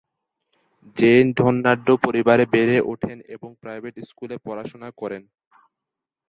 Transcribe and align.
Gen 0.95 1.25
ধনাঢ্য 1.37 1.87
পরিবারে 2.03 2.43
বেড়ে 2.53 2.77
ওঠেন 2.91 3.17
এবং 3.27 3.49
প্রাইভেট 3.61 3.95
স্কুলে 4.09 4.35
পড়াশোনা 4.45 4.89
করেন। 4.97 5.23